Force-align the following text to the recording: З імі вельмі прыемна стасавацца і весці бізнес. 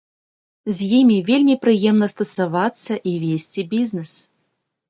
З 0.77 0.87
імі 0.99 1.17
вельмі 1.27 1.55
прыемна 1.65 2.09
стасавацца 2.13 2.93
і 3.13 3.15
весці 3.27 3.67
бізнес. 3.75 4.11